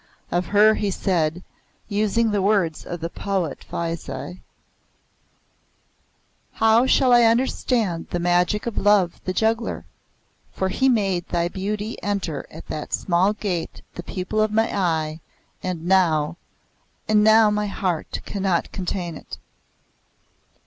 [0.31, 1.43] Of her he said,
[1.87, 4.39] using the words of the poet Faisi,
[6.53, 9.85] "How shall I understand the magic of Love the Juggler?
[10.51, 15.19] For he made thy beauty enter at that small gate the pupil of my eye,
[15.61, 16.37] And now
[17.07, 19.37] and now my heart cannot contain it!"